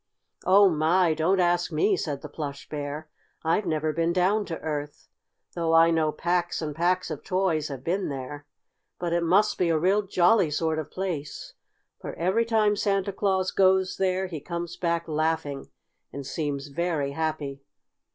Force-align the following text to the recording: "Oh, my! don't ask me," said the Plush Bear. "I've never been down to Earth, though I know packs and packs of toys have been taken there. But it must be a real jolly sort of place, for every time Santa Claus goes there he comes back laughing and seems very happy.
"Oh, 0.45 0.67
my! 0.67 1.13
don't 1.13 1.39
ask 1.39 1.71
me," 1.71 1.95
said 1.95 2.23
the 2.23 2.27
Plush 2.27 2.67
Bear. 2.67 3.07
"I've 3.43 3.67
never 3.67 3.93
been 3.93 4.11
down 4.11 4.45
to 4.45 4.57
Earth, 4.61 5.09
though 5.53 5.75
I 5.75 5.91
know 5.91 6.11
packs 6.11 6.59
and 6.59 6.75
packs 6.75 7.11
of 7.11 7.23
toys 7.23 7.67
have 7.67 7.83
been 7.83 8.05
taken 8.09 8.09
there. 8.09 8.47
But 8.97 9.13
it 9.13 9.21
must 9.21 9.59
be 9.59 9.69
a 9.69 9.77
real 9.77 10.01
jolly 10.01 10.49
sort 10.49 10.79
of 10.79 10.89
place, 10.89 11.53
for 11.99 12.15
every 12.15 12.45
time 12.45 12.75
Santa 12.75 13.13
Claus 13.13 13.51
goes 13.51 13.97
there 13.97 14.25
he 14.25 14.39
comes 14.41 14.75
back 14.75 15.07
laughing 15.07 15.69
and 16.11 16.25
seems 16.25 16.69
very 16.69 17.11
happy. 17.11 17.61